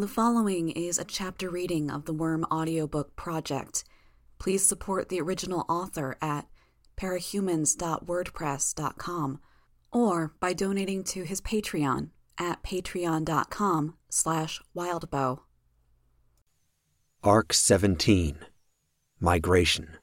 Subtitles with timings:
[0.00, 3.84] The following is a chapter reading of the Worm audiobook project.
[4.38, 6.46] Please support the original author at
[6.96, 9.40] parahumans.wordpress.com
[9.92, 12.08] or by donating to his Patreon
[12.38, 15.40] at patreon.com slash wildbow.
[17.22, 18.38] Arc 17
[19.20, 19.98] Migration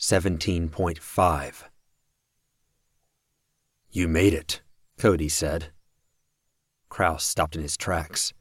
[0.00, 1.64] 17.5
[3.90, 4.62] You made it,
[4.96, 5.66] Cody said.
[6.90, 8.32] Krouse stopped in his tracks.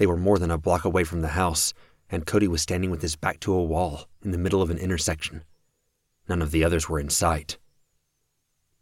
[0.00, 1.74] They were more than a block away from the house,
[2.08, 4.78] and Cody was standing with his back to a wall in the middle of an
[4.78, 5.44] intersection.
[6.26, 7.58] None of the others were in sight.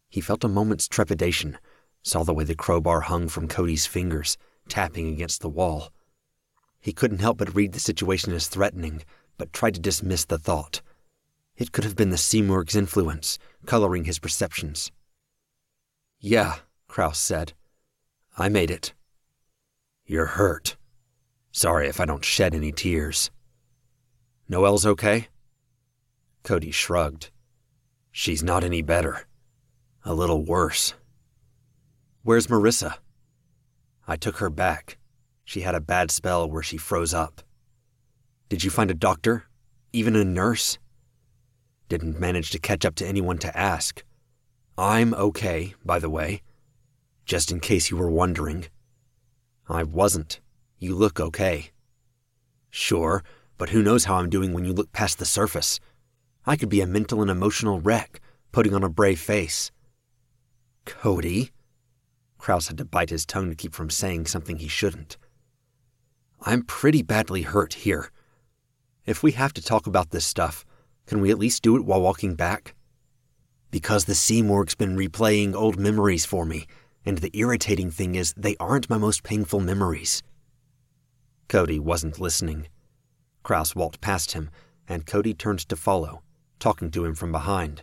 [0.08, 1.58] He felt a moment's trepidation,
[2.04, 4.38] saw the way the crowbar hung from Cody's fingers,
[4.68, 5.92] tapping against the wall.
[6.80, 9.02] He couldn't help but read the situation as threatening,
[9.38, 10.82] but tried to dismiss the thought.
[11.56, 14.92] It could have been the Simurgh's influence, coloring his perceptions.
[16.20, 17.54] Yeah, Krouse said.
[18.36, 18.94] I made it.
[20.06, 20.76] You're hurt,
[21.52, 23.30] Sorry if I don't shed any tears.
[24.48, 25.28] Noelle's okay?
[26.42, 27.30] Cody shrugged.
[28.12, 29.26] She's not any better.
[30.04, 30.94] A little worse.
[32.22, 32.94] Where's Marissa?
[34.06, 34.98] I took her back.
[35.44, 37.42] She had a bad spell where she froze up.
[38.48, 39.44] Did you find a doctor?
[39.92, 40.78] Even a nurse?
[41.88, 44.02] Didn't manage to catch up to anyone to ask.
[44.76, 46.42] I'm okay, by the way.
[47.24, 48.66] Just in case you were wondering.
[49.68, 50.40] I wasn't.
[50.78, 51.70] You look okay.
[52.70, 53.24] Sure,
[53.56, 55.80] but who knows how I'm doing when you look past the surface?
[56.46, 58.20] I could be a mental and emotional wreck,
[58.52, 59.72] putting on a brave face.
[60.84, 61.50] Cody?
[62.38, 65.16] Krouse had to bite his tongue to keep from saying something he shouldn't.
[66.40, 68.12] I'm pretty badly hurt here.
[69.04, 70.64] If we have to talk about this stuff,
[71.06, 72.74] can we at least do it while walking back?
[73.70, 76.66] Because the Simurgh's been replaying old memories for me,
[77.04, 80.22] and the irritating thing is they aren't my most painful memories.
[81.48, 82.68] Cody wasn't listening.
[83.42, 84.50] Krouse walked past him,
[84.86, 86.22] and Cody turned to follow,
[86.58, 87.82] talking to him from behind.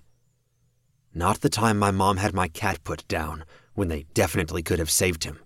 [1.13, 3.43] Not the time my mom had my cat put down,
[3.73, 5.39] when they definitely could have saved him.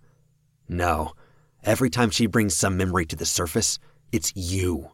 [0.68, 1.14] No,
[1.64, 3.80] every time she brings some memory to the surface,
[4.12, 4.92] it's you.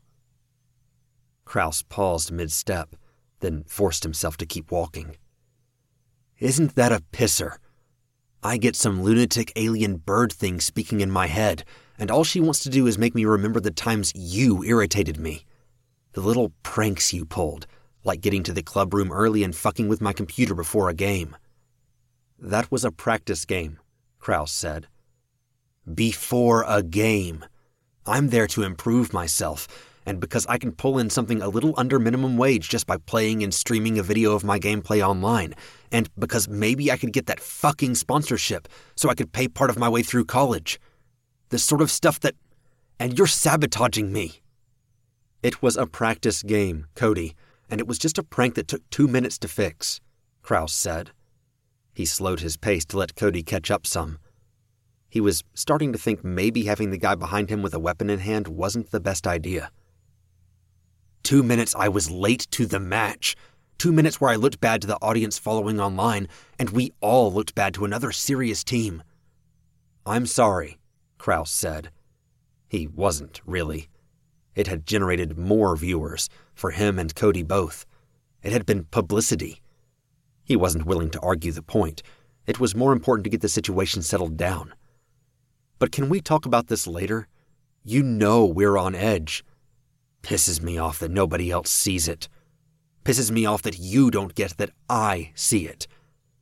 [1.46, 2.96] Krouse paused mid step,
[3.40, 5.18] then forced himself to keep walking.
[6.40, 7.58] Isn't that a pisser?
[8.44, 11.64] I get some lunatic alien bird thing speaking in my head,
[11.98, 15.46] and all she wants to do is make me remember the times you irritated me.
[16.14, 17.68] The little pranks you pulled,
[18.04, 21.36] like getting to the club room early and fucking with my computer before a game.
[22.40, 23.80] That was a practice game,
[24.20, 24.88] Krouse said.
[25.94, 27.46] Before a game.
[28.06, 29.68] I'm there to improve myself,
[30.06, 33.44] and because I can pull in something a little under minimum wage just by playing
[33.44, 35.56] and streaming a video of my gameplay online,
[35.92, 39.80] and because maybe I could get that fucking sponsorship so I could pay part of
[39.80, 40.80] my way through college.
[41.56, 42.36] The sort of stuff that.
[43.00, 44.42] And you're sabotaging me.
[45.42, 47.34] It was a practice game, Cody,
[47.70, 50.02] and it was just a prank that took two minutes to fix,
[50.44, 51.12] Krouse said.
[51.94, 54.20] He slowed his pace to let Cody catch up some.
[55.08, 58.20] He was starting to think maybe having the guy behind him with a weapon in
[58.20, 59.72] hand wasn't the best idea.
[61.24, 63.38] Two minutes I was late to the match.
[63.78, 66.28] Two minutes where I looked bad to the audience following online,
[66.60, 69.02] and we all looked bad to another serious team.
[70.06, 70.80] I'm sorry,
[71.18, 71.92] Krouse said.
[72.68, 73.90] He wasn't, really.
[74.56, 77.86] It had generated more viewers, for him and Cody both.
[78.42, 79.62] It had been publicity.
[80.44, 82.04] He wasn't willing to argue the point.
[82.46, 84.74] It was more important to get the situation settled down.
[85.80, 87.28] But can we talk about this later?
[87.84, 89.44] You know we're on edge.
[90.22, 92.30] Pisses me off that nobody else sees it.
[93.04, 95.88] Pisses me off that you don't get that I see it.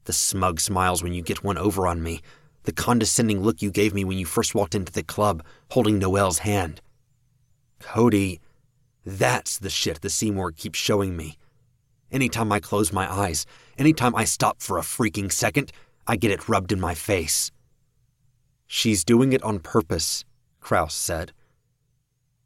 [0.05, 2.21] The smug smiles when you get one over on me,
[2.63, 6.39] the condescending look you gave me when you first walked into the club, holding Noelle's
[6.39, 6.81] hand.
[7.79, 8.39] Cody,
[9.05, 11.37] that's the shit the Simurgh keeps showing me.
[12.11, 13.45] Anytime I close my eyes,
[13.77, 15.71] anytime I stop for a freaking second,
[16.07, 17.51] I get it rubbed in my face.
[18.67, 20.23] She's doing it on purpose,
[20.61, 21.33] Krouse said.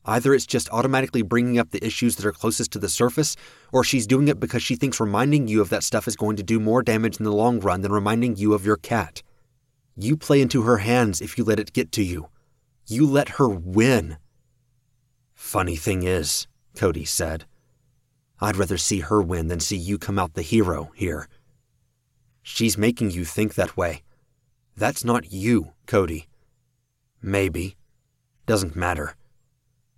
[0.05, 3.35] Either it's just automatically bringing up the issues that are closest to the surface,
[3.73, 6.43] or she's doing it because she thinks reminding you of that stuff is going to
[6.43, 9.21] do more damage in the long run than reminding you of your cat.
[9.99, 12.29] You play into her hands if you let it get to you.
[12.85, 14.17] You let her win.
[15.33, 17.45] Funny thing is, Cody said,
[18.39, 21.27] I'd rather see her win than see you come out the hero here.
[22.43, 24.03] She's making you think that way.
[24.75, 26.27] That's not you, Cody.
[27.19, 27.75] Maybe.
[28.45, 29.15] Doesn't matter.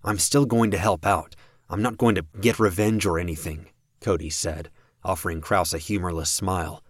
[0.03, 1.35] I'm still going to help out.
[1.69, 3.67] I'm not going to get revenge or anything,
[3.99, 4.69] Cody said,
[5.03, 6.81] offering Krouse a humorless smile.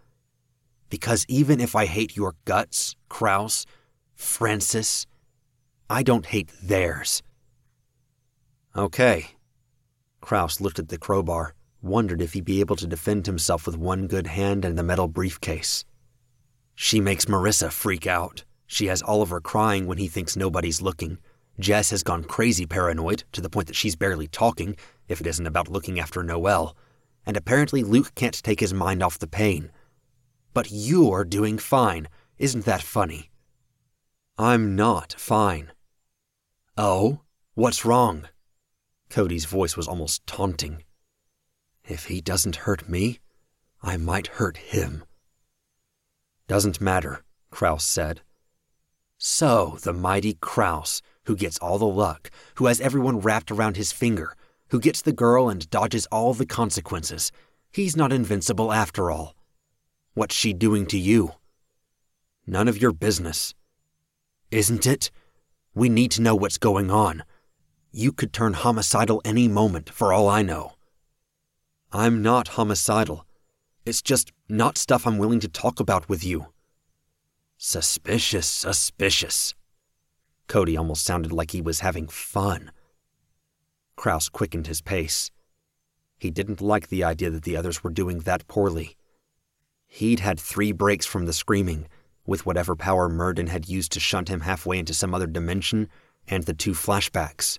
[0.89, 3.65] Because even if I hate your guts, Krouse,
[4.15, 5.05] Francis,
[5.89, 7.23] I don't hate theirs.
[8.75, 9.31] Okay.
[10.21, 14.07] Krouse looked at the crowbar, wondered if he'd be able to defend himself with one
[14.07, 15.85] good hand and the metal briefcase.
[16.75, 18.43] She makes Marissa freak out.
[18.67, 21.17] She has Oliver crying when he thinks nobody's looking.
[21.59, 24.77] Jess has gone crazy paranoid to the point that she's barely talking,
[25.07, 26.75] if it isn't about looking after Noelle.
[27.25, 29.71] And apparently Luke can't take his mind off the pain.
[30.59, 32.09] But you're doing fine.
[32.37, 33.31] Isn't that funny?
[34.37, 35.71] I'm not fine.
[36.75, 37.21] Oh?
[37.53, 38.27] What's wrong?
[39.09, 40.83] Cody's voice was almost taunting.
[41.85, 43.19] If he doesn't hurt me,
[43.81, 45.05] I might hurt him.
[46.49, 47.23] Doesn't matter,
[47.53, 48.19] Krouse said.
[49.17, 53.93] So, the mighty Krouse, who gets all the luck, who has everyone wrapped around his
[53.93, 54.35] finger,
[54.71, 57.31] who gets the girl and dodges all the consequences,
[57.71, 59.38] he's not invincible after all.
[60.19, 61.35] What's she doing to you?
[62.45, 63.53] None of your business.
[64.51, 65.11] Isn't it?
[65.73, 67.23] We need to know what's going on.
[67.93, 70.73] You could turn homicidal any moment, for all I know.
[71.93, 73.25] I'm not homicidal.
[73.85, 76.47] It's just not stuff I'm willing to talk about with you.
[77.57, 79.55] Suspicious, suspicious.
[80.49, 82.73] Cody almost sounded like he was having fun.
[83.97, 85.31] Krouse quickened his pace.
[86.17, 88.97] He didn't like the idea that the others were doing that poorly.
[89.89, 91.87] He'd had three breaks from the screaming,
[92.25, 95.89] with whatever power Myrddin had used to shunt him halfway into some other dimension,
[96.27, 97.57] and the two flashbacks.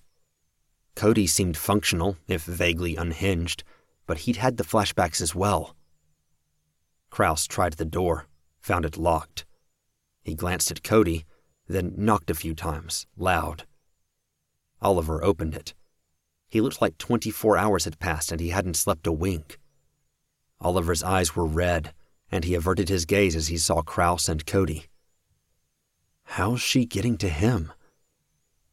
[0.94, 3.64] Cody seemed functional, if vaguely unhinged,
[4.06, 5.74] but he'd had the flashbacks as well.
[7.10, 8.26] Krouse tried the door,
[8.60, 9.44] found it locked.
[10.22, 11.24] He glanced at Cody,
[11.66, 13.66] then knocked a few times, loud.
[14.80, 15.74] Oliver opened it.
[16.48, 19.58] He looked like 24 hours had passed and he hadn't slept a wink.
[20.60, 21.92] Oliver's eyes were red,
[22.30, 24.86] and he averted his gaze as he saw Krouse and Cody.
[26.24, 27.72] How's she getting to him?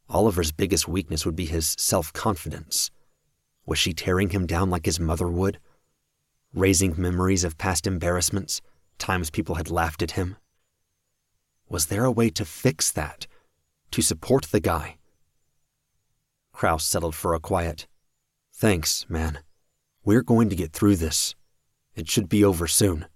[0.10, 2.92] Oliver's biggest weakness would be his self confidence.
[3.66, 5.60] Was she tearing him down like his mother would?
[6.54, 8.62] Raising memories of past embarrassments,
[8.98, 10.38] times people had laughed at him?
[11.68, 13.28] Was there a way to fix that?
[13.92, 14.98] To support the guy?
[16.54, 17.88] Krouse settled for a quiet.
[18.54, 19.40] Thanks, man.
[20.06, 21.36] We're going to get through this.
[21.96, 23.08] It should be over soon.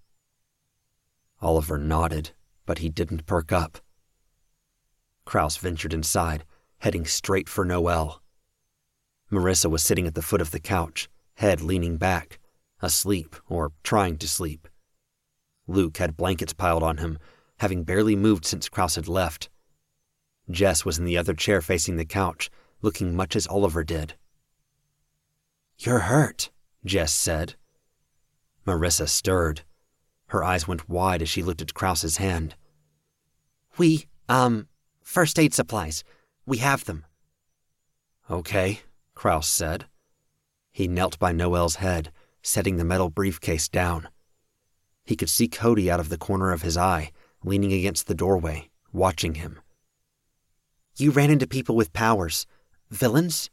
[1.41, 2.31] Oliver nodded,
[2.65, 3.79] but he didn't perk up.
[5.25, 6.45] Krouse ventured inside,
[6.79, 8.21] heading straight for Noelle.
[9.31, 12.39] Marissa was sitting at the foot of the couch, head leaning back,
[12.81, 14.67] asleep or trying to sleep.
[15.67, 17.17] Luke had blankets piled on him,
[17.59, 19.49] having barely moved since Krouse had left.
[20.49, 22.49] Jess was in the other chair facing the couch,
[22.81, 24.15] looking much as Oliver did.
[25.77, 26.49] You're hurt,
[26.83, 27.55] Jess said.
[28.65, 29.61] Marissa stirred.
[30.31, 32.56] Her eyes went wide as she looked at Krouse's hand.
[33.78, 34.69] We, um,
[35.04, 36.06] first aid supplies.
[36.45, 37.06] We have them.
[38.30, 38.80] Okay,
[39.13, 39.88] Krouse said.
[40.72, 44.07] He knelt by Noelle's head, setting the metal briefcase down.
[45.04, 47.12] He could see Cody out of the corner of his eye,
[47.44, 49.60] leaning against the doorway, watching him.
[50.95, 52.48] You ran into people with powers.
[52.89, 53.50] Villains?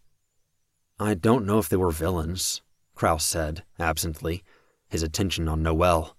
[1.01, 2.63] I don't know if they were villains,
[2.95, 4.45] Krouse said, absently,
[4.89, 6.15] his attention on Noelle.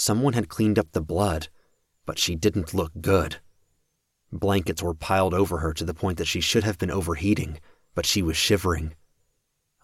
[0.00, 1.48] Someone had cleaned up the blood,
[2.06, 3.40] but she didn't look good.
[4.30, 7.58] Blankets were piled over her to the point that she should have been overheating,
[7.96, 8.94] but she was shivering.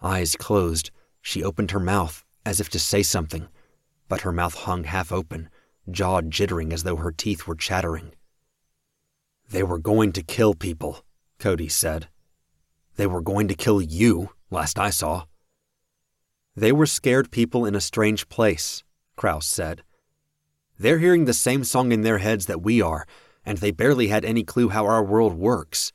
[0.01, 0.89] Eyes closed,
[1.21, 3.49] she opened her mouth as if to say something,
[4.07, 5.49] but her mouth hung half open,
[5.91, 8.13] jaw jittering as though her teeth were chattering.
[9.49, 11.03] They were going to kill people,
[11.39, 12.07] Cody said.
[12.95, 15.25] They were going to kill you, last I saw.
[16.55, 18.81] They were scared people in a strange place,
[19.17, 19.83] Krouse said.
[20.77, 23.07] They're hearing the same song in their heads that we are,
[23.45, 25.93] and they barely had any clue how our world works.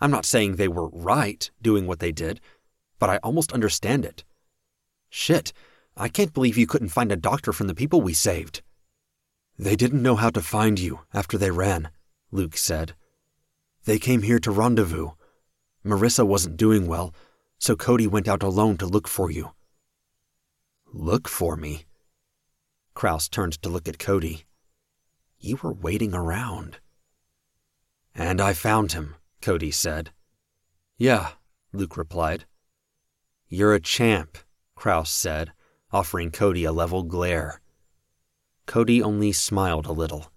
[0.00, 2.40] I'm not saying they were right doing what they did,
[2.98, 4.24] but I almost understand it.
[5.08, 5.52] Shit,
[5.96, 8.62] I can't believe you couldn't find a doctor from the people we saved.
[9.58, 11.90] They didn't know how to find you after they ran,
[12.30, 12.94] Luke said.
[13.84, 15.10] They came here to rendezvous.
[15.84, 17.14] Marissa wasn't doing well,
[17.58, 19.52] so Cody went out alone to look for you.
[20.92, 21.84] Look for me?
[22.94, 24.44] Krouse turned to look at Cody.
[25.38, 26.78] You were waiting around.
[28.14, 30.10] And I found him, Cody said.
[30.98, 31.30] Yeah,
[31.72, 32.44] Luke replied.
[33.48, 34.38] You're a champ,
[34.76, 35.52] Krouse said,
[35.90, 37.60] offering Cody a level glare.
[38.66, 40.30] Cody only smiled a little.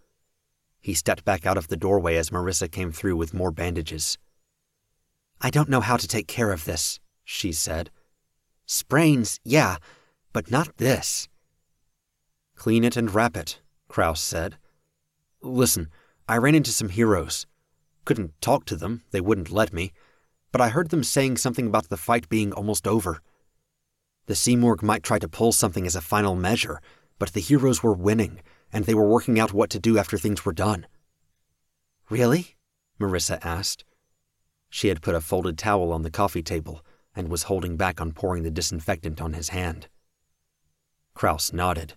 [0.82, 4.18] He stepped back out of the doorway as Marissa came through with more bandages.
[5.42, 7.90] I don't know how to take care of this, she said.
[8.66, 9.78] Sprains, yeah,
[10.34, 11.28] but not this.
[12.56, 14.58] Clean it and wrap it, Krouse said.
[15.42, 15.90] Listen,
[16.28, 17.46] I ran into some heroes.
[18.06, 19.94] Couldn't talk to them, they wouldn't let me.
[20.56, 23.20] but I heard them saying something about the fight being almost over.
[24.28, 26.80] The Simurgh might try to pull something as a final measure,
[27.20, 28.40] but the heroes were winning,
[28.72, 30.88] and they were working out what to do after things were done.
[32.10, 32.56] Really?
[32.98, 33.84] Marissa asked.
[34.70, 38.14] She had put a folded towel on the coffee table and was holding back on
[38.14, 39.90] pouring the disinfectant on his hand.
[41.18, 41.96] Krouse nodded.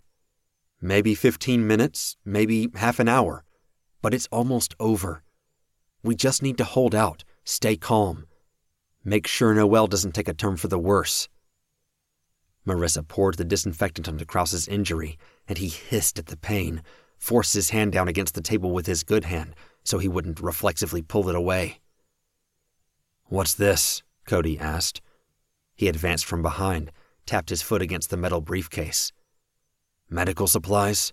[0.80, 3.44] Maybe 15 minutes, maybe half an hour,
[4.00, 5.22] but it's almost over.
[6.04, 8.26] We just need to hold out, stay calm.
[9.04, 11.28] Make sure Noelle doesn't take a turn for the worse.
[12.66, 15.18] Marissa poured the disinfectant onto Krouse's injury,
[15.48, 16.82] and he hissed at the pain,
[17.16, 21.02] forced his hand down against the table with his good hand so he wouldn't reflexively
[21.02, 21.80] pull it away.
[23.24, 24.02] What's this?
[24.26, 25.00] Cody asked.
[25.74, 26.92] He advanced from behind,
[27.24, 29.12] tapped his foot against the metal briefcase.
[30.10, 31.12] Medical supplies?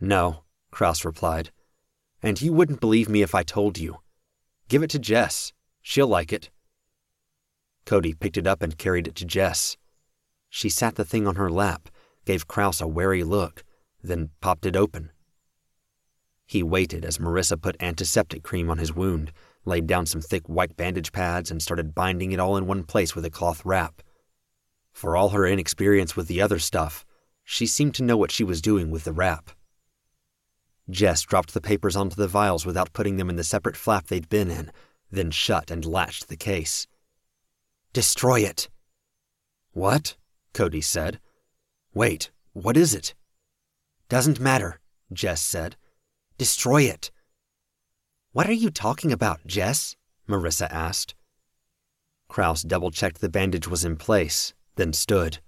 [0.00, 1.50] No, Krouse replied.
[2.22, 3.98] And you wouldn't believe me if I told you.
[4.68, 5.52] Give it to Jess.
[5.82, 6.50] She'll like it.
[7.86, 9.76] Cody picked it up and carried it to Jess.
[10.48, 11.88] She sat the thing on her lap,
[12.24, 13.64] gave Krouse a wary look,
[14.02, 15.10] then popped it open.
[16.46, 19.32] He waited as Marissa put antiseptic cream on his wound,
[19.64, 23.14] laid down some thick white bandage pads, and started binding it all in one place
[23.14, 24.02] with a cloth wrap.
[24.92, 27.04] For all her inexperience with the other stuff,
[27.50, 29.50] she seemed to know what she was doing with the wrap.
[30.88, 34.28] Jess dropped the papers onto the vials without putting them in the separate flap they'd
[34.28, 34.70] been in,
[35.10, 36.86] then shut and latched the case.
[37.92, 38.68] Destroy it.
[39.72, 40.16] What?
[40.54, 41.18] Cody said.
[41.92, 43.14] Wait, what is it?
[44.08, 44.78] Doesn't matter,
[45.12, 45.74] Jess said.
[46.38, 47.10] Destroy it.
[48.30, 49.96] What are you talking about, Jess?
[50.28, 51.16] Marissa asked.
[52.30, 55.40] Krouse double checked the bandage was in place, then stood.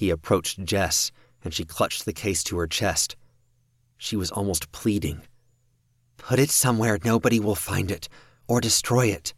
[0.00, 1.12] He approached Jess,
[1.44, 3.16] and she clutched the case to her chest.
[3.98, 5.20] She was almost pleading.
[6.16, 8.08] Put it somewhere nobody will find it,
[8.48, 9.34] or destroy it.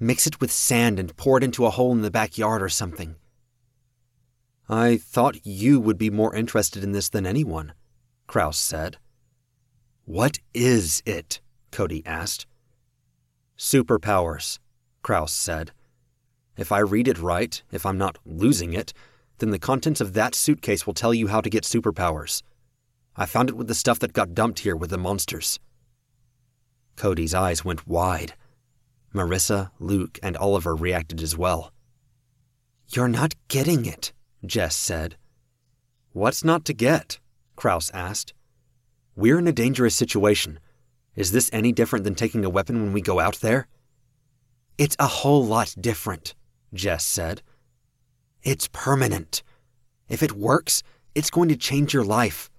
[0.00, 3.16] Mix it with sand and pour it into a hole in the backyard or something.
[4.66, 7.74] I thought you would be more interested in this than anyone,
[8.26, 8.96] Krouse said.
[10.06, 11.42] What is it?
[11.70, 12.46] Cody asked.
[13.58, 14.58] Superpowers,
[15.02, 15.72] Krouse said.
[16.56, 18.94] If I read it right, if I'm not losing it,
[19.38, 22.42] then the contents of that suitcase will tell you how to get superpowers.
[23.16, 25.58] I found it with the stuff that got dumped here with the monsters.
[26.96, 28.34] Cody's eyes went wide.
[29.14, 31.72] Marissa, Luke, and Oliver reacted as well.
[32.88, 34.12] You're not getting it,
[34.44, 35.16] Jess said.
[36.12, 37.18] What's not to get?
[37.56, 38.34] Krouse asked.
[39.14, 40.60] We're in a dangerous situation.
[41.16, 43.66] Is this any different than taking a weapon when we go out there?
[44.78, 46.34] It's a whole lot different,
[46.72, 47.42] Jess said.
[48.42, 49.42] It's permanent.
[50.08, 50.82] If it works,
[51.14, 52.50] it's going to change your life.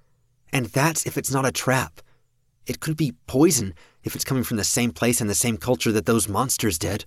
[0.51, 2.01] And that's if it's not a trap.
[2.65, 5.91] It could be poison if it's coming from the same place and the same culture
[5.91, 7.05] that those monsters did.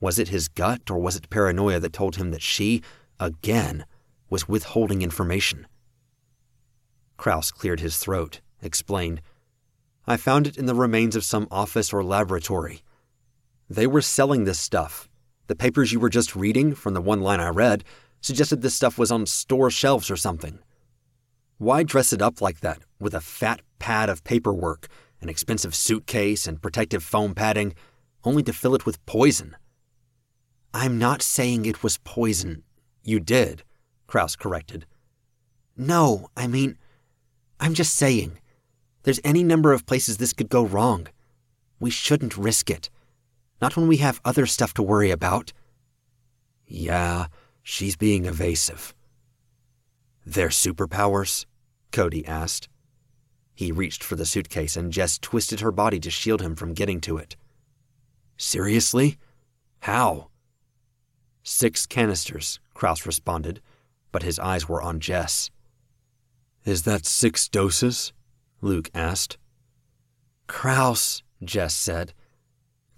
[0.00, 2.82] Was it his gut or was it paranoia that told him that she,
[3.20, 3.84] again,
[4.28, 5.66] was withholding information?
[7.18, 9.22] Krouse cleared his throat, explained,
[10.06, 12.82] I found it in the remains of some office or laboratory.
[13.70, 15.08] They were selling this stuff.
[15.46, 17.84] The papers you were just reading, from the one line I read,
[18.20, 20.60] suggested this stuff was on store shelves or something.
[21.58, 24.88] Why dress it up like that, with a fat pad of paperwork,
[25.20, 27.74] an expensive suitcase, and protective foam padding,
[28.24, 29.56] only to fill it with poison?
[30.74, 32.62] I'm not saying it was poison.
[33.02, 33.62] You did,
[34.08, 34.86] Krouse corrected.
[35.76, 36.78] No, I mean,
[37.60, 38.38] I'm just saying.
[39.02, 41.08] There's any number of places this could go wrong.
[41.80, 42.90] We shouldn't risk it.
[43.62, 45.52] Not when we have other stuff to worry about.
[46.66, 47.26] Yeah,
[47.62, 48.92] she's being evasive.
[50.26, 51.46] Their superpowers?
[51.92, 52.68] Cody asked.
[53.54, 57.00] He reached for the suitcase and Jess twisted her body to shield him from getting
[57.02, 57.36] to it.
[58.36, 59.16] Seriously?
[59.80, 60.28] How?
[61.44, 63.60] Six canisters, Krouse responded,
[64.10, 65.50] but his eyes were on Jess.
[66.64, 68.12] Is that six doses?
[68.60, 69.38] Luke asked.
[70.48, 72.12] Krouse, Jess said.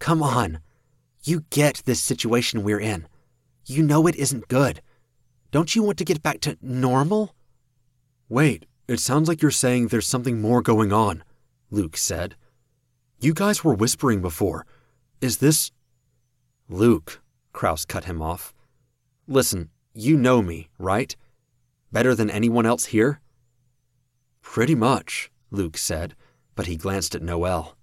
[0.05, 0.59] Come on.
[1.23, 3.09] You get this situation we're in.
[3.65, 4.83] You know it isn't good.
[5.51, 7.35] Don't you want to get back to normal?
[8.29, 11.25] Wait, it sounds like you're saying there's something more going on,
[11.71, 12.37] Luke said.
[13.19, 14.67] You guys were whispering before.
[15.23, 15.71] Is this.
[16.69, 17.23] Luke,
[17.55, 18.53] Krouse cut him off.
[19.27, 21.17] Listen, you know me, right?
[21.93, 23.23] Better than anyone else here?
[24.43, 26.15] Pretty much, Luke said,
[26.55, 27.75] but he glanced at Noelle.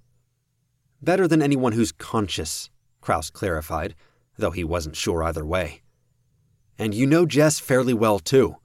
[1.01, 2.69] Better than anyone who's conscious,
[3.01, 3.95] Krouse clarified,
[4.37, 5.81] though he wasn't sure either way.
[6.77, 8.57] And you know Jess fairly well, too.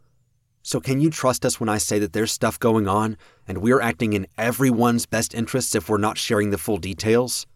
[0.63, 3.17] So can you trust us when I say that there's stuff going on
[3.47, 7.47] and we're acting in everyone's best interests if we're not sharing the full details?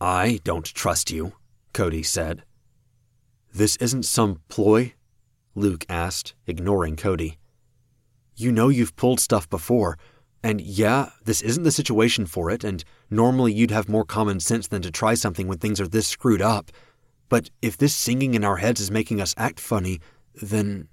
[0.00, 1.32] I don't trust you,
[1.72, 2.44] Cody said.
[3.52, 4.94] This isn't some ploy?
[5.54, 7.38] Luke asked, ignoring Cody.
[8.36, 9.96] You know you've pulled stuff before,
[10.44, 14.68] and yeah, this isn't the situation for it, and normally you'd have more common sense
[14.68, 16.70] than to try something when things are this screwed up.
[17.30, 20.00] But if this singing in our heads is making us act funny,
[20.34, 20.88] then.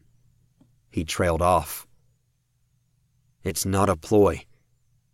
[0.89, 1.85] He trailed off.
[3.43, 4.45] It's not a ploy.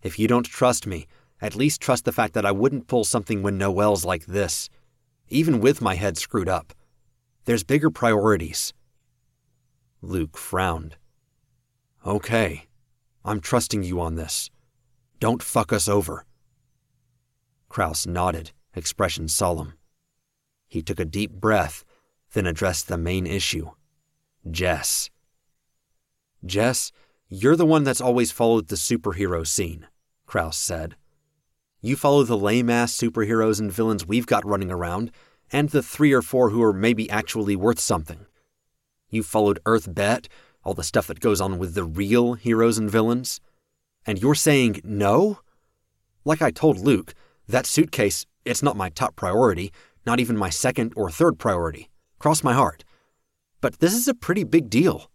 [0.03, 1.07] If you don't trust me,
[1.41, 4.69] at least trust the fact that I wouldn't pull something when Noelle's like this,
[5.29, 6.73] even with my head screwed up.
[7.45, 8.71] There's bigger priorities.
[10.01, 10.95] Luke frowned.
[12.05, 12.67] Okay,
[13.27, 14.49] I'm trusting you on this.
[15.19, 16.25] Don't fuck us over.
[17.69, 19.73] Krouse nodded, expression solemn.
[20.65, 21.83] He took a deep breath,
[22.31, 23.71] then addressed the main issue
[24.49, 25.09] Jess.
[26.45, 26.93] Jess,
[27.27, 29.87] you're the one that's always followed the superhero scene,
[30.25, 30.95] Krouse said.
[31.81, 35.11] You follow the lame ass superheroes and villains we've got running around,
[35.51, 38.25] and the three or four who are maybe actually worth something.
[39.09, 40.29] You followed Earth Bet,
[40.67, 43.39] all the stuff that goes on with the real heroes and villains.
[44.05, 45.39] And you're saying no?
[46.25, 47.13] Like I told Luke,
[47.47, 49.71] that suitcase, it's not my top priority,
[50.05, 51.89] not even my second or third priority.
[52.19, 52.83] Cross my heart.
[53.61, 55.09] But this is a pretty big deal.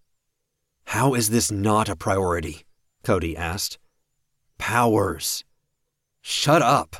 [0.87, 2.65] How is this not a priority?
[3.05, 3.79] Cody asked.
[4.57, 5.45] Powers.
[6.23, 6.97] Shut up,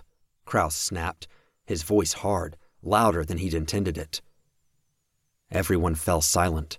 [0.47, 1.27] Krouse snapped,
[1.65, 4.21] his voice hard, louder than he'd intended it.
[5.51, 6.79] Everyone fell silent.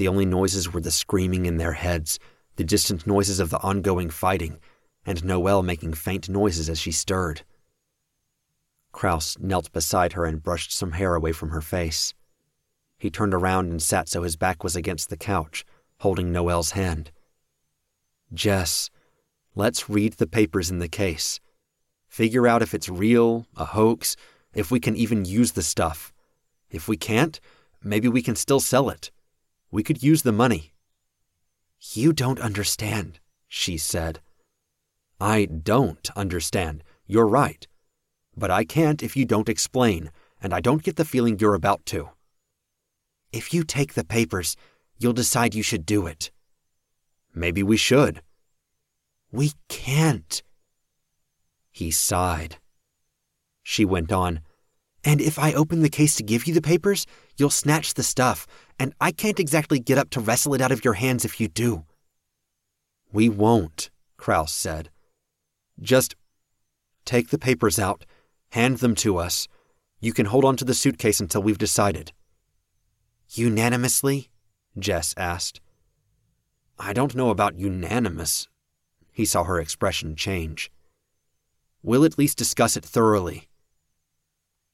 [0.00, 2.18] The only noises were the screaming in their heads,
[2.56, 4.58] the distant noises of the ongoing fighting,
[5.04, 7.42] and Noelle making faint noises as she stirred.
[8.94, 12.14] Krouse knelt beside her and brushed some hair away from her face.
[12.96, 15.66] He turned around and sat so his back was against the couch,
[15.98, 17.10] holding Noelle's hand.
[18.32, 18.88] Jess,
[19.54, 21.40] Let's read the papers in the case.
[22.08, 24.16] Figure out if it's real, a hoax,
[24.54, 26.10] if we can even use the stuff.
[26.70, 27.38] If we can't,
[27.82, 29.10] maybe we can still sell it.
[29.70, 30.72] We could use the money.
[31.92, 34.20] You don't understand, she said.
[35.20, 36.82] I don't understand.
[37.06, 37.66] You're right.
[38.36, 41.84] But I can't if you don't explain, and I don't get the feeling you're about
[41.86, 42.10] to.
[43.32, 44.56] If you take the papers,
[44.98, 46.30] you'll decide you should do it.
[47.34, 48.22] Maybe we should.
[49.30, 50.42] We can't.
[51.70, 52.58] He sighed.
[53.62, 54.40] She went on,
[55.04, 58.46] And if I open the case to give you the papers, you'll snatch the stuff,
[58.78, 61.48] and I can't exactly get up to wrestle it out of your hands if you
[61.48, 61.84] do.
[63.12, 64.90] We won't, Krouse said.
[65.80, 66.14] Just
[67.04, 68.04] take the papers out,
[68.50, 69.48] hand them to us.
[70.00, 72.12] You can hold on to the suitcase until we've decided.
[73.30, 74.30] Unanimously?
[74.78, 75.60] Jess asked.
[76.78, 78.48] I don't know about unanimous,
[79.12, 80.70] he saw her expression change.
[81.82, 83.49] We'll at least discuss it thoroughly.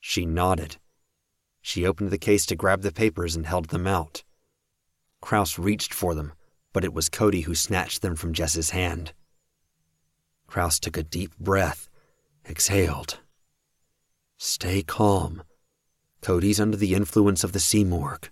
[0.00, 0.76] She nodded.
[1.60, 4.22] She opened the case to grab the papers and held them out.
[5.22, 6.32] Krouse reached for them,
[6.72, 9.12] but it was Cody who snatched them from Jess's hand.
[10.48, 11.88] Krouse took a deep breath,
[12.48, 13.18] exhaled.
[14.38, 15.42] Stay calm.
[16.20, 18.28] Cody's under the influence of the Simurgh.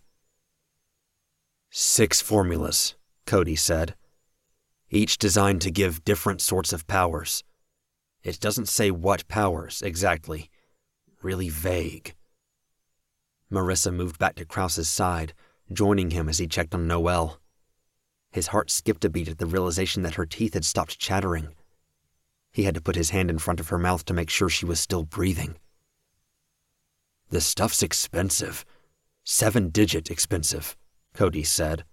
[1.71, 2.95] Six formulas,
[3.27, 3.95] Cody said
[4.95, 7.43] each designed to give different sorts of powers.
[8.23, 10.51] It doesn't say what powers exactly,
[11.25, 12.15] really vague.
[13.51, 15.33] Marissa moved back to Krouse's side,
[15.73, 17.41] joining him as he checked on Noelle.
[18.31, 21.55] His heart skipped a beat at the realization that her teeth had stopped chattering.
[22.53, 24.67] He had to put his hand in front of her mouth to make sure she
[24.67, 25.57] was still breathing.
[27.31, 28.65] The stuff's expensive.
[29.25, 30.77] Seven digit expensive,
[31.15, 31.85] Cody said.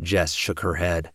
[0.00, 1.12] Jess shook her head.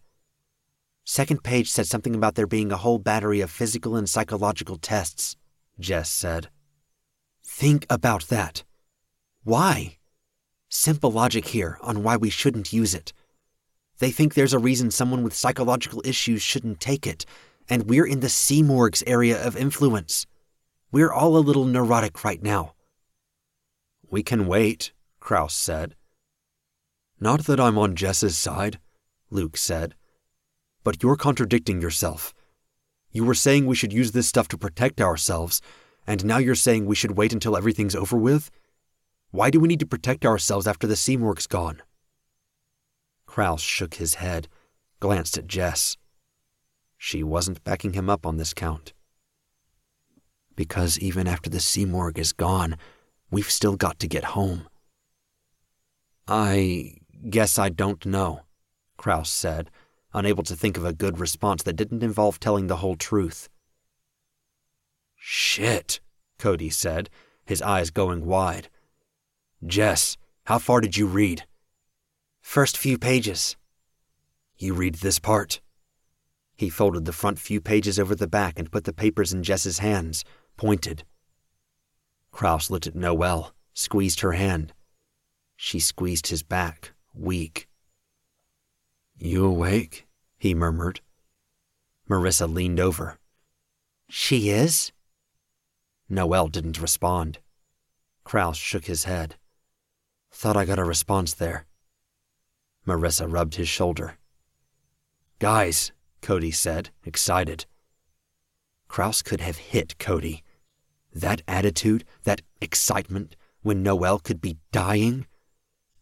[1.03, 5.35] Second page said something about there being a whole battery of physical and psychological tests,
[5.79, 6.49] Jess said.
[7.45, 8.63] Think about that.
[9.43, 9.97] Why?
[10.67, 13.13] Simple logic here on why we shouldn't use it.
[13.99, 17.25] They think there's a reason someone with psychological issues shouldn't take it,
[17.69, 20.25] and we're in the Simurgh's area of influence.
[20.91, 22.73] We're all a little neurotic right now.
[24.09, 25.95] We can wait, Krouse said.
[27.19, 28.79] Not that I'm on Jess's side,
[29.29, 29.95] Luke said.
[30.83, 32.33] But you're contradicting yourself.
[33.11, 35.61] You were saying we should use this stuff to protect ourselves,
[36.07, 38.51] and now you're saying we should wait until everything's over with?
[39.31, 41.81] Why do we need to protect ourselves after the Simurgh's gone?
[43.27, 44.47] Krouse shook his head,
[44.99, 45.97] glanced at Jess.
[46.97, 48.93] She wasn't backing him up on this count.
[50.55, 52.77] Because even after the Simurgh is gone,
[53.29, 54.67] we've still got to get home.
[56.27, 56.95] I
[57.29, 58.41] guess I don't know,
[58.97, 59.69] Krouse said,
[60.13, 63.49] unable to think of a good response that didn't involve telling the whole truth.
[65.27, 66.01] Shit,
[66.37, 67.09] Cody said,
[67.47, 68.69] his eyes going wide.
[69.65, 71.47] Jess, how far did you read?
[72.41, 73.55] First few pages.
[74.55, 75.61] You read this part?
[76.55, 79.79] He folded the front few pages over the back and put the papers in Jess's
[79.79, 80.23] hands,
[80.57, 81.05] pointed.
[82.31, 84.73] Krouse looked at Noelle, squeezed her hand.
[85.55, 87.67] She squeezed his back, weak.
[89.17, 90.05] You awake?
[90.37, 91.01] he murmured.
[92.07, 93.17] Marissa leaned over.
[94.07, 94.91] She is?
[96.07, 97.39] Noelle didn't respond.
[98.25, 99.35] Krouse shook his head.
[100.31, 101.65] Thought I got a response there.
[102.85, 104.17] Marissa rubbed his shoulder.
[105.39, 105.91] Guys,
[106.21, 107.65] Cody said, excited.
[108.89, 110.43] Krouse could have hit Cody.
[111.13, 115.25] That attitude, that excitement, when Noelle could be dying?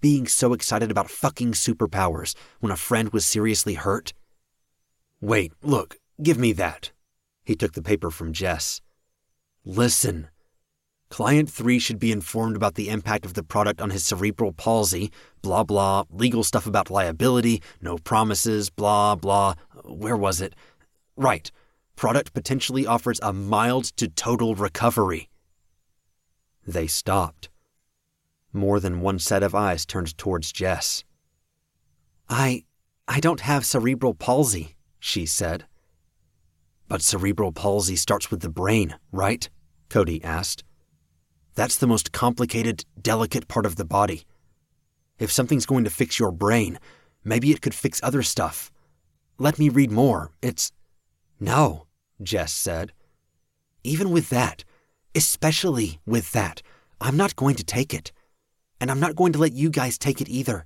[0.01, 4.13] Being so excited about fucking superpowers when a friend was seriously hurt?
[5.21, 6.91] Wait, look, give me that.
[7.45, 8.81] He took the paper from Jess.
[9.65, 10.27] Listen.
[11.09, 15.09] Client 3 should be informed about the impact of the product on his cerebral palsy,
[15.41, 19.53] blah blah, legal stuff about liability, no promises, blah blah.
[19.85, 20.53] Where was it?
[21.15, 21.49] Right.
[21.95, 25.29] Product potentially offers a mild to total recovery.
[26.67, 27.49] They stopped.
[28.51, 31.03] More than one set of eyes turned towards Jess.
[32.27, 32.65] I.
[33.07, 35.65] I don't have cerebral palsy, she said.
[36.87, 39.49] But cerebral palsy starts with the brain, right?
[39.89, 40.63] Cody asked.
[41.55, 44.23] That's the most complicated, delicate part of the body.
[45.19, 46.79] If something's going to fix your brain,
[47.23, 48.71] maybe it could fix other stuff.
[49.37, 50.31] Let me read more.
[50.41, 50.71] It's.
[51.39, 51.87] No,
[52.21, 52.93] Jess said.
[53.83, 54.63] Even with that,
[55.13, 56.61] especially with that,
[56.99, 58.11] I'm not going to take it.
[58.79, 60.65] And I'm not going to let you guys take it either.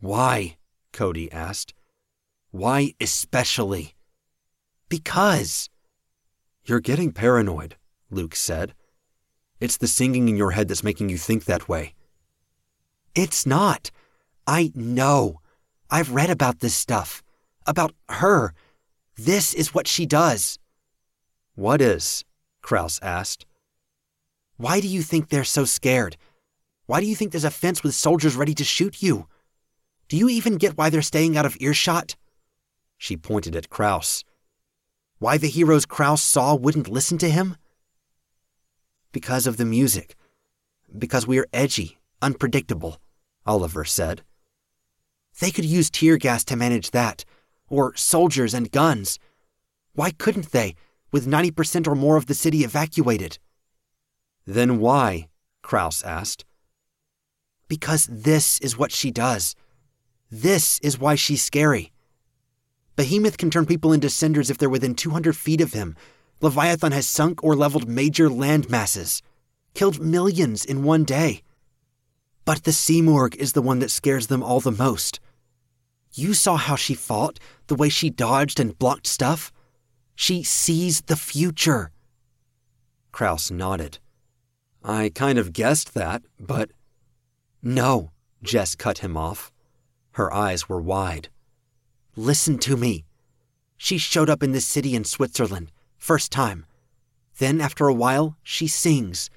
[0.00, 0.56] Why?
[0.92, 1.74] Cody asked.
[2.50, 3.93] Why especially?
[4.88, 5.68] Because.
[6.64, 7.76] You're getting paranoid,
[8.10, 8.74] Luke said.
[9.60, 11.94] It's the singing in your head that's making you think that way.
[13.14, 13.90] It's not.
[14.46, 15.40] I know.
[15.90, 17.22] I've read about this stuff.
[17.66, 18.52] About her.
[19.16, 20.58] This is what she does.
[21.54, 22.24] What is?
[22.62, 23.46] Krouse asked.
[24.56, 26.16] Why do you think they're so scared?
[26.86, 29.28] Why do you think there's a fence with soldiers ready to shoot you?
[30.08, 32.16] Do you even get why they're staying out of earshot?
[32.98, 34.24] She pointed at Krouse.
[35.18, 37.56] Why the heroes Krouse saw wouldn't listen to him?
[39.12, 40.16] Because of the music.
[40.96, 42.98] Because we're edgy, unpredictable,
[43.46, 44.22] Oliver said.
[45.40, 47.24] They could use tear gas to manage that,
[47.68, 49.18] or soldiers and guns.
[49.94, 50.74] Why couldn't they,
[51.12, 53.38] with 90% or more of the city evacuated?
[54.46, 55.28] Then why?
[55.62, 56.44] Krouse asked.
[57.68, 59.54] Because this is what she does.
[60.30, 61.92] This is why she's scary.
[62.96, 65.96] Behemoth can turn people into cinders if they're within 200 feet of him.
[66.40, 69.22] Leviathan has sunk or leveled major land masses,
[69.74, 71.42] killed millions in one day.
[72.44, 75.18] But the Simurgh is the one that scares them all the most.
[76.12, 79.52] You saw how she fought, the way she dodged and blocked stuff.
[80.14, 81.90] She sees the future.
[83.12, 83.98] Krouse nodded.
[84.84, 86.70] I kind of guessed that, but.
[87.62, 88.10] No,
[88.42, 89.50] Jess cut him off.
[90.12, 91.30] Her eyes were wide.
[92.16, 93.04] Listen to me.
[93.76, 96.64] She showed up in this city in Switzerland, first time.
[97.38, 99.30] Then, after a while, she sings,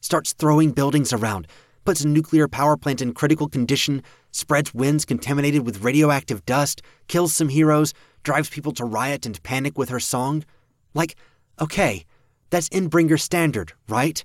[0.00, 1.46] starts throwing buildings around,
[1.84, 7.32] puts a nuclear power plant in critical condition, spreads winds contaminated with radioactive dust, kills
[7.32, 7.94] some heroes,
[8.24, 10.44] drives people to riot and panic with her song.
[10.92, 11.14] Like,
[11.60, 12.04] okay,
[12.50, 14.24] that's Endbringer standard, right?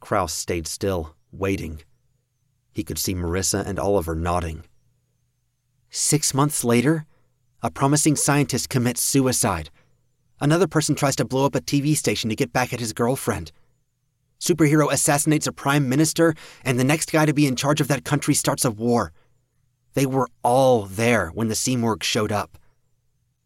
[0.00, 1.82] Krouse stayed still, waiting.
[2.72, 4.64] He could see Marissa and Oliver nodding.
[5.90, 7.06] Six months later,
[7.62, 9.70] a promising scientist commits suicide.
[10.40, 13.52] Another person tries to blow up a TV station to get back at his girlfriend.
[14.38, 18.04] Superhero assassinates a prime minister, and the next guy to be in charge of that
[18.04, 19.12] country starts a war.
[19.94, 22.58] They were all there when the Simurgh showed up.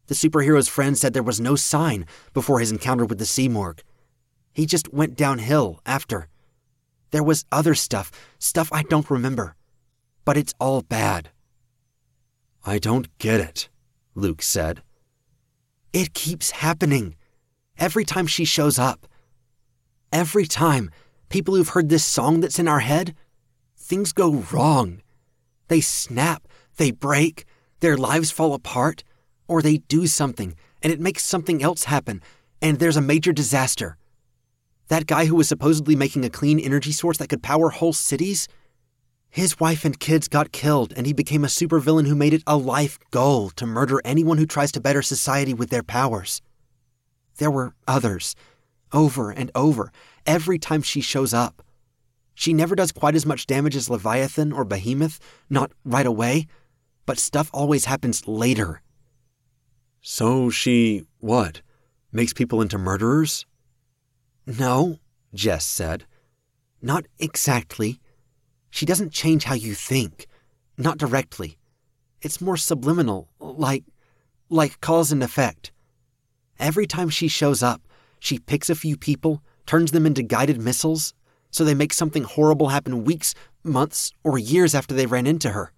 [0.07, 3.79] The superhero's friend said there was no sign before his encounter with the Simurgh.
[4.51, 6.27] He just went downhill after.
[7.11, 9.55] There was other stuff, stuff I don't remember.
[10.25, 11.29] But it's all bad.
[12.63, 13.69] I don't get it,
[14.15, 14.81] Luke said.
[15.91, 17.15] It keeps happening.
[17.77, 19.07] Every time she shows up.
[20.11, 20.89] Every time
[21.29, 23.15] people who've heard this song that's in our head,
[23.77, 25.01] things go wrong.
[25.67, 26.47] They snap,
[26.77, 27.45] they break,
[27.79, 29.03] their lives fall apart,
[29.47, 32.21] or they do something and it makes something else happen,
[32.61, 33.97] and there's a major disaster.
[34.89, 38.49] That guy who was supposedly making a clean energy source that could power whole cities,
[39.33, 42.55] his wife and kids got killed, and he became a supervillain who made it a
[42.55, 46.39] life goal to murder anyone who tries to better society with their powers.
[47.37, 48.35] There were others.
[48.93, 49.91] over and over,
[50.27, 51.63] every time she shows up.
[52.35, 55.19] She never does quite as much damage as Leviathan or Behemoth,
[55.49, 56.45] not right away,
[57.07, 58.81] but stuff always happens later.
[59.99, 61.61] So she, what,
[62.11, 63.47] makes people into murderers?
[64.45, 64.99] No,
[65.33, 66.05] Jess said.
[66.81, 67.99] Not exactly.
[68.73, 70.25] She doesn't change how you think.
[70.79, 71.59] Not directly.
[72.23, 73.83] It's more subliminal, like
[74.49, 75.71] like cause and effect.
[76.57, 77.83] Every time she shows up,
[78.19, 81.13] she picks a few people, turns them into guided missiles,
[81.51, 85.71] so they make something horrible happen weeks, months, or years after they ran into her.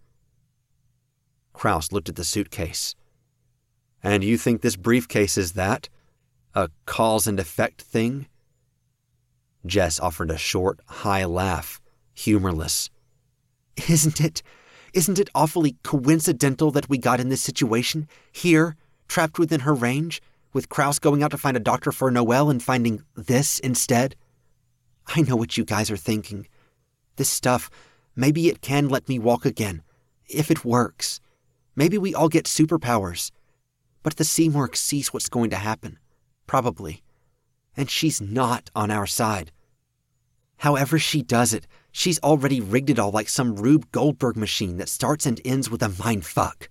[1.53, 2.95] Krouse looked at the suitcase.
[4.01, 5.89] And you think this briefcase is that?
[6.53, 8.27] A cause and effect thing?
[9.65, 11.81] Jess offered a short, high laugh,
[12.15, 12.89] humorless.
[13.87, 14.41] Isn't it?
[14.93, 18.75] Isn't it awfully coincidental that we got in this situation, here,
[19.07, 20.21] trapped within her range,
[20.53, 24.15] with Krouse going out to find a doctor for Noelle and finding this instead?
[25.05, 26.47] I know what you guys are thinking.
[27.17, 27.69] This stuff,
[28.15, 29.83] maybe it can let me walk again,
[30.27, 31.19] if it works.
[31.75, 33.31] Maybe we all get superpowers.
[34.01, 35.99] But the Simurgh sees what's going to happen.
[36.47, 37.03] Probably.
[37.75, 39.51] And she's not on our side.
[40.57, 44.89] However she does it, she's already rigged it all like some Rube Goldberg machine that
[44.89, 46.67] starts and ends with a mind fuck.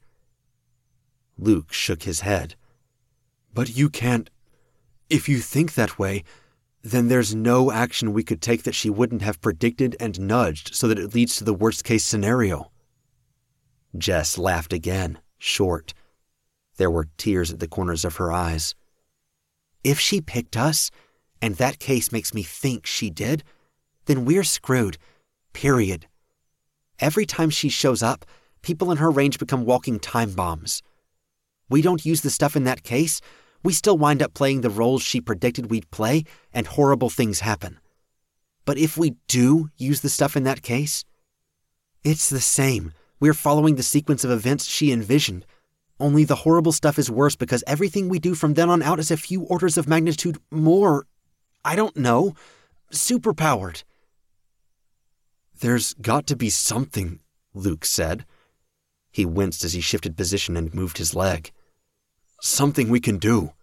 [1.38, 2.56] Luke shook his head.
[3.54, 4.28] But you can't.
[5.08, 6.24] If you think that way,
[6.82, 10.88] then there's no action we could take that she wouldn't have predicted and nudged so
[10.88, 12.70] that it leads to the worst case scenario.
[13.96, 15.94] Jess laughed again, short.
[16.76, 18.74] There were tears at the corners of her eyes.
[19.82, 20.90] If she picked us,
[21.40, 23.42] and that case makes me think she did,
[24.04, 24.98] then we're screwed.
[25.54, 26.06] Period.
[27.00, 28.26] Every time she shows up,
[28.60, 30.82] people in her range become walking time bombs.
[31.70, 33.22] We don't use the stuff in that case,
[33.62, 37.80] we still wind up playing the roles she predicted we'd play, and horrible things happen.
[38.66, 41.04] But if we do use the stuff in that case,
[42.04, 42.92] it's the same.
[43.20, 45.46] We're following the sequence of events she envisioned.
[45.98, 49.10] Only the horrible stuff is worse because everything we do from then on out is
[49.10, 51.06] a few orders of magnitude more.
[51.64, 52.34] I don't know.
[52.92, 53.82] Superpowered.
[55.64, 57.20] There's got to be something,
[57.54, 58.26] Luke said.
[59.10, 61.52] He winced as he shifted position and moved his leg.
[62.42, 63.54] Something we can do.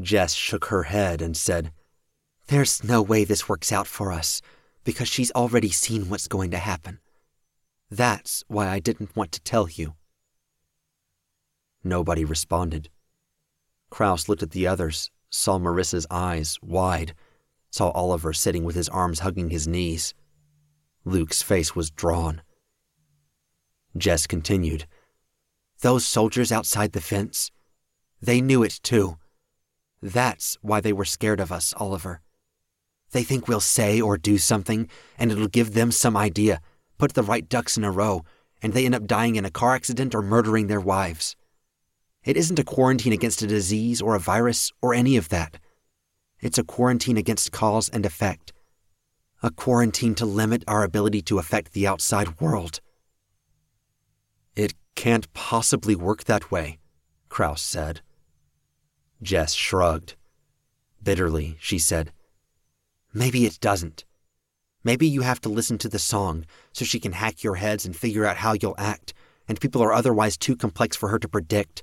[0.00, 1.72] Jess shook her head and said,
[2.46, 4.40] There's no way this works out for us,
[4.84, 7.00] because she's already seen what's going to happen.
[7.90, 9.96] That's why I didn't want to tell you.
[11.82, 12.88] Nobody responded.
[13.90, 17.14] Kraus looked at the others, saw Marissa's eyes wide,
[17.72, 20.14] saw Oliver sitting with his arms hugging his knees.
[21.04, 22.40] Luke's face was drawn.
[23.96, 24.86] Jess continued.
[25.80, 27.50] Those soldiers outside the fence,
[28.22, 29.18] they knew it too.
[30.00, 32.22] That's why they were scared of us, Oliver.
[33.12, 34.88] They think we'll say or do something,
[35.18, 36.62] and it'll give them some idea,
[36.96, 38.24] put the right ducks in a row,
[38.62, 41.36] and they end up dying in a car accident or murdering their wives.
[42.24, 45.58] It isn't a quarantine against a disease or a virus or any of that.
[46.40, 48.53] It's a quarantine against cause and effect.
[49.44, 52.80] A quarantine to limit our ability to affect the outside world.
[54.56, 56.78] It can't possibly work that way,
[57.28, 58.00] Krouse said.
[59.20, 60.16] Jess shrugged.
[61.02, 62.10] Bitterly, she said,
[63.12, 64.06] Maybe it doesn't.
[64.82, 67.94] Maybe you have to listen to the song so she can hack your heads and
[67.94, 69.12] figure out how you'll act,
[69.46, 71.82] and people are otherwise too complex for her to predict.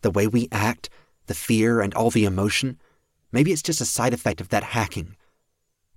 [0.00, 0.88] The way we act,
[1.26, 2.80] the fear, and all the emotion,
[3.32, 5.16] maybe it's just a side effect of that hacking.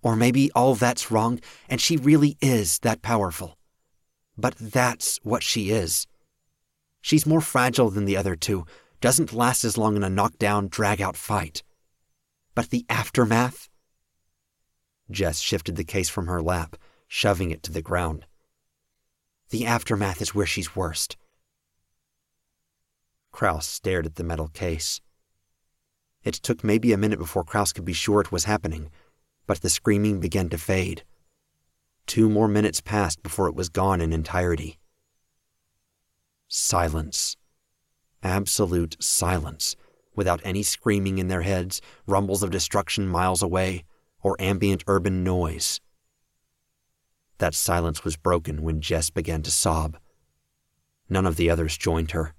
[0.03, 3.57] Or maybe all that's wrong and she really is that powerful.
[4.37, 6.05] But that's what she is.
[7.01, 8.65] She's more fragile than the other two,
[9.01, 11.63] doesn't last as long in a knockdown, drag out fight.
[12.55, 13.69] But the aftermath?
[15.09, 16.75] Jess shifted the case from her lap,
[17.07, 18.25] shoving it to the ground.
[19.49, 21.17] The aftermath is where she's worst.
[23.33, 25.01] Krouse stared at the metal case.
[26.23, 28.89] It took maybe a minute before Krouse could be sure it was happening,
[29.47, 31.03] but the screaming began to fade.
[32.06, 34.77] Two more minutes passed before it was gone in entirety.
[36.47, 37.36] Silence.
[38.21, 39.75] Absolute silence,
[40.15, 43.84] without any screaming in their heads, rumbles of destruction miles away,
[44.21, 45.82] or ambient urban noise.
[47.39, 49.97] That silence was broken when Jess began to sob.
[51.10, 52.34] None of the others joined her.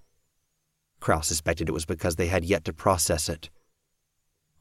[1.00, 3.50] Krouse suspected it was because they had yet to process it.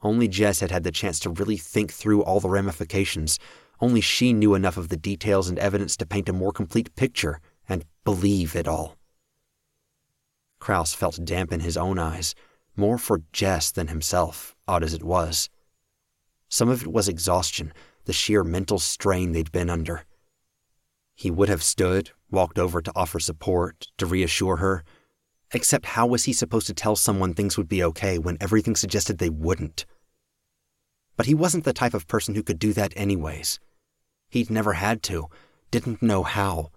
[0.04, 3.38] Only Jess had had the chance to really think through all the ramifications.
[3.80, 7.40] Only she knew enough of the details and evidence to paint a more complete picture
[7.66, 8.98] and believe it all.
[10.60, 12.34] Krouse felt damp in his own eyes,
[12.76, 15.48] more for Jess than himself, odd as it was.
[16.50, 17.72] Some of it was exhaustion,
[18.04, 20.04] the sheer mental strain they'd been under.
[21.14, 24.84] He would have stood, walked over to offer support, to reassure her.
[25.52, 29.16] Except, how was he supposed to tell someone things would be okay when everything suggested
[29.16, 29.86] they wouldn't?
[31.16, 33.60] But he wasn't the type of person who could do that, anyways.
[34.28, 35.28] He'd never had to,
[35.70, 36.70] didn't know how.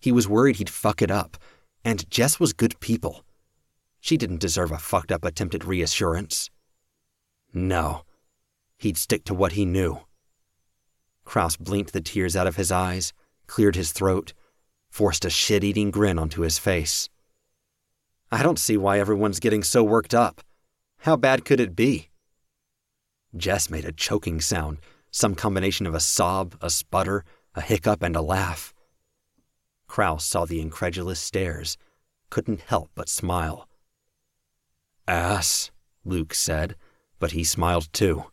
[0.00, 1.36] He was worried he'd fuck it up,
[1.84, 3.24] and Jess was good people.
[4.00, 6.50] She didn't deserve a fucked up attempt at reassurance.
[7.52, 8.02] No,
[8.78, 10.00] he'd stick to what he knew.
[11.24, 13.12] Krouse blinked the tears out of his eyes,
[13.46, 14.34] cleared his throat,
[14.90, 17.08] forced a shit eating grin onto his face.
[18.30, 20.42] I don't see why everyone's getting so worked up.
[20.98, 22.10] How bad could it be?
[23.36, 24.78] Jess made a choking sound,
[25.10, 28.72] some combination of a sob, a sputter, a hiccup, and a laugh.
[29.88, 31.76] Krouse saw the incredulous stares,
[32.30, 33.68] couldn't help but smile.
[35.06, 35.70] Ass,
[36.04, 36.76] Luke said,
[37.18, 38.24] but he smiled too.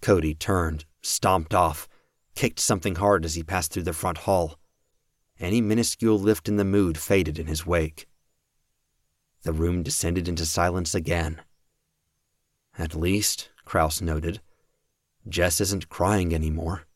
[0.00, 1.88] Cody turned, stomped off,
[2.34, 4.58] kicked something hard as he passed through the front hall.
[5.40, 8.06] Any minuscule lift in the mood faded in his wake.
[9.42, 11.40] The room descended into silence again.
[12.76, 14.40] At least, Krouse noted,
[15.28, 16.86] Jess isn't crying anymore.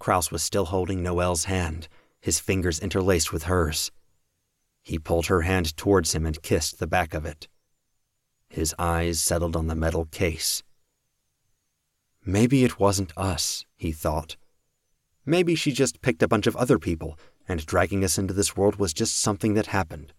[0.00, 1.86] Krouse was still holding Noelle's hand,
[2.20, 3.92] his fingers interlaced with hers.
[4.82, 7.46] He pulled her hand towards him and kissed the back of it.
[8.48, 10.64] His eyes settled on the metal case.
[12.26, 14.36] Maybe it wasn't us, he thought.
[15.24, 18.74] Maybe she just picked a bunch of other people, and dragging us into this world
[18.74, 20.12] was just something that happened.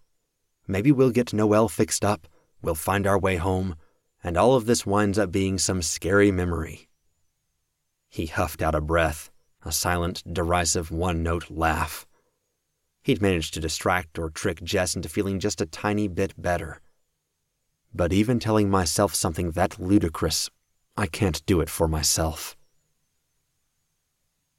[0.65, 2.25] Maybe we'll get Noelle fixed up,
[2.61, 3.75] we'll find our way home,
[4.23, 6.87] and all of this winds up being some scary memory.
[8.09, 9.31] He huffed out a breath,
[9.65, 12.07] a silent, derisive one note laugh.
[13.01, 16.79] He'd managed to distract or trick Jess into feeling just a tiny bit better.
[17.93, 20.49] But even telling myself something that ludicrous,
[20.95, 22.55] I can't do it for myself.